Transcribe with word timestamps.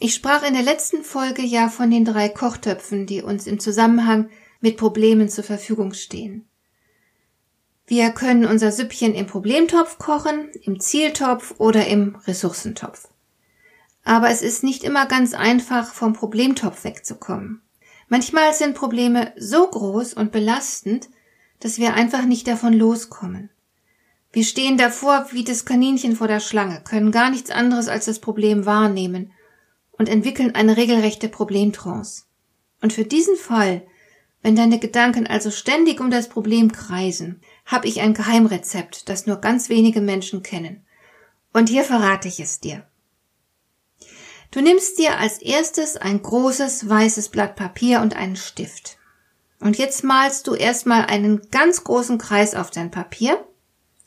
Ich 0.00 0.14
sprach 0.14 0.42
in 0.42 0.54
der 0.54 0.62
letzten 0.62 1.04
Folge 1.04 1.42
ja 1.42 1.68
von 1.68 1.90
den 1.90 2.04
drei 2.04 2.28
Kochtöpfen, 2.28 3.06
die 3.06 3.22
uns 3.22 3.46
im 3.46 3.60
Zusammenhang 3.60 4.28
mit 4.60 4.76
Problemen 4.76 5.28
zur 5.28 5.44
Verfügung 5.44 5.94
stehen. 5.94 6.48
Wir 7.86 8.10
können 8.10 8.46
unser 8.46 8.72
Süppchen 8.72 9.14
im 9.14 9.26
Problemtopf 9.26 9.98
kochen, 9.98 10.48
im 10.62 10.80
Zieltopf 10.80 11.54
oder 11.58 11.86
im 11.86 12.16
Ressourcentopf. 12.26 13.08
Aber 14.04 14.30
es 14.30 14.42
ist 14.42 14.64
nicht 14.64 14.84
immer 14.84 15.06
ganz 15.06 15.34
einfach, 15.34 15.92
vom 15.92 16.12
Problemtopf 16.12 16.84
wegzukommen. 16.84 17.62
Manchmal 18.08 18.52
sind 18.54 18.74
Probleme 18.74 19.32
so 19.36 19.66
groß 19.66 20.14
und 20.14 20.32
belastend, 20.32 21.08
dass 21.60 21.78
wir 21.78 21.94
einfach 21.94 22.24
nicht 22.24 22.48
davon 22.48 22.72
loskommen. 22.72 23.50
Wir 24.32 24.44
stehen 24.44 24.76
davor 24.76 25.26
wie 25.30 25.44
das 25.44 25.64
Kaninchen 25.64 26.16
vor 26.16 26.26
der 26.26 26.40
Schlange, 26.40 26.82
können 26.82 27.12
gar 27.12 27.30
nichts 27.30 27.50
anderes 27.50 27.88
als 27.88 28.06
das 28.06 28.18
Problem 28.18 28.66
wahrnehmen 28.66 29.30
und 29.98 30.08
entwickeln 30.08 30.54
eine 30.54 30.76
regelrechte 30.76 31.28
Problemtrance. 31.28 32.24
Und 32.80 32.92
für 32.92 33.04
diesen 33.04 33.36
Fall, 33.36 33.82
wenn 34.42 34.56
deine 34.56 34.78
Gedanken 34.78 35.26
also 35.26 35.50
ständig 35.50 36.00
um 36.00 36.10
das 36.10 36.28
Problem 36.28 36.72
kreisen, 36.72 37.40
habe 37.64 37.88
ich 37.88 38.00
ein 38.00 38.14
Geheimrezept, 38.14 39.08
das 39.08 39.26
nur 39.26 39.36
ganz 39.36 39.68
wenige 39.68 40.00
Menschen 40.00 40.42
kennen. 40.42 40.84
Und 41.52 41.68
hier 41.68 41.84
verrate 41.84 42.28
ich 42.28 42.40
es 42.40 42.60
dir. 42.60 42.86
Du 44.50 44.60
nimmst 44.60 44.98
dir 44.98 45.18
als 45.18 45.38
erstes 45.40 45.96
ein 45.96 46.22
großes 46.22 46.88
weißes 46.88 47.30
Blatt 47.30 47.56
Papier 47.56 48.00
und 48.00 48.16
einen 48.16 48.36
Stift. 48.36 48.98
Und 49.60 49.78
jetzt 49.78 50.04
malst 50.04 50.46
du 50.46 50.54
erstmal 50.54 51.06
einen 51.06 51.50
ganz 51.50 51.82
großen 51.82 52.18
Kreis 52.18 52.54
auf 52.54 52.70
dein 52.70 52.90
Papier 52.90 53.42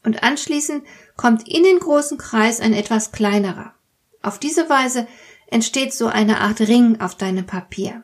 und 0.03 0.23
anschließend 0.23 0.85
kommt 1.15 1.47
in 1.49 1.63
den 1.63 1.79
großen 1.79 2.17
Kreis 2.17 2.61
ein 2.61 2.73
etwas 2.73 3.11
kleinerer. 3.11 3.73
Auf 4.21 4.39
diese 4.39 4.69
Weise 4.69 5.07
entsteht 5.47 5.93
so 5.93 6.07
eine 6.07 6.41
Art 6.41 6.61
Ring 6.61 6.99
auf 6.99 7.15
deinem 7.15 7.45
Papier. 7.45 8.03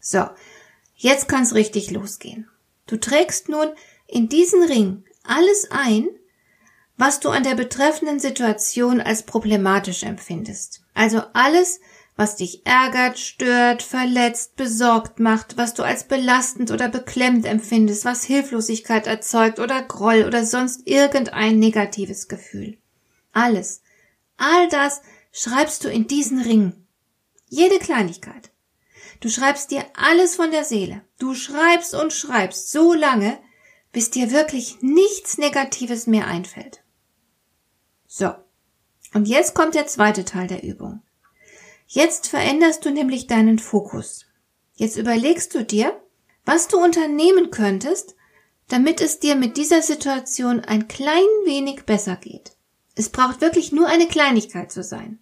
So, 0.00 0.24
jetzt 0.94 1.28
kann's 1.28 1.54
richtig 1.54 1.90
losgehen. 1.90 2.48
Du 2.86 2.96
trägst 2.96 3.48
nun 3.48 3.68
in 4.06 4.28
diesen 4.28 4.62
Ring 4.62 5.04
alles 5.22 5.70
ein, 5.70 6.08
was 6.96 7.20
du 7.20 7.28
an 7.28 7.44
der 7.44 7.54
betreffenden 7.54 8.18
Situation 8.18 9.00
als 9.00 9.22
problematisch 9.22 10.02
empfindest. 10.02 10.82
Also 10.94 11.22
alles, 11.32 11.80
was 12.16 12.34
dich 12.34 12.66
ärgert, 12.66 13.18
stört, 13.20 13.82
verletzt, 13.82 14.56
besorgt 14.56 15.20
macht, 15.20 15.56
was 15.56 15.74
du 15.74 15.84
als 15.84 16.04
belastend 16.04 16.72
oder 16.72 16.88
beklemmt 16.88 17.46
empfindest, 17.46 18.04
was 18.04 18.24
Hilflosigkeit 18.24 19.06
erzeugt 19.06 19.60
oder 19.60 19.80
Groll 19.82 20.24
oder 20.26 20.44
sonst 20.44 20.88
irgendein 20.88 21.60
negatives 21.60 22.26
Gefühl. 22.26 22.76
Alles, 23.32 23.82
all 24.36 24.68
das 24.68 25.02
schreibst 25.32 25.84
du 25.84 25.88
in 25.88 26.06
diesen 26.06 26.40
Ring. 26.40 26.86
Jede 27.48 27.78
Kleinigkeit. 27.78 28.50
Du 29.20 29.28
schreibst 29.28 29.70
dir 29.70 29.84
alles 29.94 30.36
von 30.36 30.50
der 30.50 30.64
Seele. 30.64 31.02
Du 31.18 31.34
schreibst 31.34 31.94
und 31.94 32.12
schreibst 32.12 32.70
so 32.70 32.94
lange, 32.94 33.38
bis 33.92 34.10
dir 34.10 34.30
wirklich 34.30 34.78
nichts 34.80 35.38
Negatives 35.38 36.06
mehr 36.06 36.26
einfällt. 36.26 36.82
So. 38.06 38.32
Und 39.14 39.26
jetzt 39.26 39.54
kommt 39.54 39.74
der 39.74 39.86
zweite 39.86 40.24
Teil 40.24 40.46
der 40.46 40.62
Übung. 40.62 41.02
Jetzt 41.86 42.28
veränderst 42.28 42.84
du 42.84 42.90
nämlich 42.90 43.26
deinen 43.26 43.58
Fokus. 43.58 44.26
Jetzt 44.74 44.98
überlegst 44.98 45.54
du 45.54 45.64
dir, 45.64 45.98
was 46.44 46.68
du 46.68 46.78
unternehmen 46.78 47.50
könntest, 47.50 48.14
damit 48.68 49.00
es 49.00 49.18
dir 49.18 49.34
mit 49.34 49.56
dieser 49.56 49.80
Situation 49.80 50.60
ein 50.60 50.86
klein 50.88 51.24
wenig 51.44 51.84
besser 51.84 52.16
geht. 52.16 52.57
Es 52.98 53.10
braucht 53.10 53.40
wirklich 53.40 53.70
nur 53.70 53.86
eine 53.86 54.08
Kleinigkeit 54.08 54.72
zu 54.72 54.82
sein. 54.82 55.20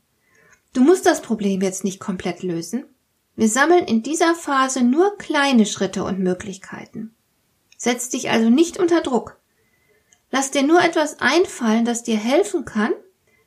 Du 0.72 0.80
musst 0.80 1.04
das 1.04 1.20
Problem 1.20 1.60
jetzt 1.60 1.84
nicht 1.84 2.00
komplett 2.00 2.42
lösen. 2.42 2.86
Wir 3.36 3.50
sammeln 3.50 3.84
in 3.84 4.02
dieser 4.02 4.34
Phase 4.34 4.82
nur 4.82 5.18
kleine 5.18 5.66
Schritte 5.66 6.02
und 6.02 6.18
Möglichkeiten. 6.18 7.14
Setz 7.76 8.08
dich 8.08 8.30
also 8.30 8.48
nicht 8.48 8.78
unter 8.78 9.02
Druck. 9.02 9.38
Lass 10.30 10.50
dir 10.50 10.62
nur 10.62 10.82
etwas 10.82 11.20
einfallen, 11.20 11.84
das 11.84 12.02
dir 12.02 12.16
helfen 12.16 12.64
kann, 12.64 12.92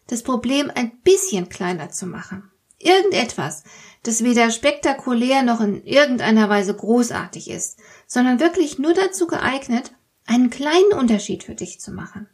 das 0.06 0.22
Problem 0.22 0.72
ein 0.76 0.92
bisschen 1.00 1.50
kleiner 1.50 1.90
zu 1.90 2.06
machen. 2.06 2.52
Irgendetwas, 2.78 3.64
das 4.04 4.24
weder 4.24 4.52
spektakulär 4.52 5.42
noch 5.42 5.60
in 5.60 5.84
irgendeiner 5.86 6.50
Weise 6.50 6.76
großartig 6.76 7.50
ist, 7.50 7.80
sondern 8.06 8.40
wirklich 8.40 8.78
nur 8.78 8.94
dazu 8.94 9.26
geeignet, 9.26 9.92
einen 10.28 10.52
kleinen 10.52 10.94
Unterschied 10.94 11.44
für 11.44 11.56
dich 11.56 11.80
zu 11.80 11.92
machen. 11.92 12.30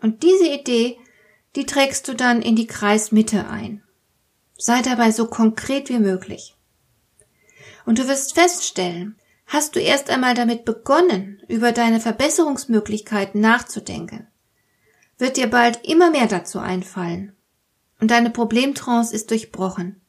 Und 0.00 0.24
diese 0.24 0.48
Idee, 0.48 0.98
die 1.56 1.66
trägst 1.66 2.08
du 2.08 2.14
dann 2.14 2.42
in 2.42 2.56
die 2.56 2.66
Kreismitte 2.66 3.48
ein. 3.48 3.82
Sei 4.56 4.80
dabei 4.82 5.10
so 5.10 5.26
konkret 5.26 5.88
wie 5.88 5.98
möglich. 5.98 6.56
Und 7.84 7.98
du 7.98 8.08
wirst 8.08 8.34
feststellen, 8.34 9.16
hast 9.46 9.76
du 9.76 9.80
erst 9.80 10.08
einmal 10.08 10.34
damit 10.34 10.64
begonnen, 10.64 11.42
über 11.48 11.72
deine 11.72 12.00
Verbesserungsmöglichkeiten 12.00 13.40
nachzudenken, 13.40 14.28
wird 15.18 15.36
dir 15.36 15.48
bald 15.48 15.86
immer 15.86 16.10
mehr 16.10 16.26
dazu 16.26 16.58
einfallen. 16.58 17.34
Und 18.00 18.10
deine 18.10 18.30
Problemtrance 18.30 19.14
ist 19.14 19.30
durchbrochen. 19.30 20.00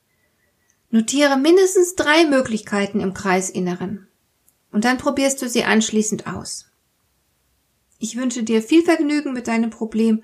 Notiere 0.89 1.37
mindestens 1.37 1.95
drei 1.95 2.25
Möglichkeiten 2.25 2.99
im 2.99 3.13
Kreisinneren. 3.13 4.07
Und 4.71 4.85
dann 4.85 4.97
probierst 4.97 5.41
du 5.41 5.49
sie 5.49 5.63
anschließend 5.63 6.25
aus. 6.27 6.71
Ich 7.99 8.15
wünsche 8.17 8.43
dir 8.43 8.61
viel 8.61 8.83
Vergnügen 8.83 9.33
mit 9.33 9.47
deinem 9.47 9.69
Problem 9.69 10.23